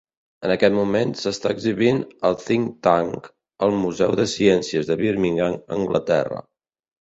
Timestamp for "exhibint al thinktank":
1.55-3.29